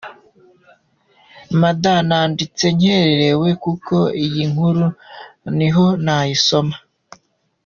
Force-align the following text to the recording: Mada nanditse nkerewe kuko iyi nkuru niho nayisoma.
Mada 1.61 1.93
nanditse 2.09 2.65
nkerewe 2.77 3.49
kuko 3.63 3.95
iyi 4.23 4.43
nkuru 4.51 4.87
niho 5.57 5.85
nayisoma. 6.05 6.75